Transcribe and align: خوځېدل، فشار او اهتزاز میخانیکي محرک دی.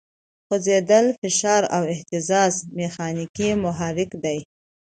خوځېدل، 0.47 1.05
فشار 1.19 1.63
او 1.75 1.83
اهتزاز 1.93 2.53
میخانیکي 2.77 3.49
محرک 3.63 4.11
دی. 4.23 4.39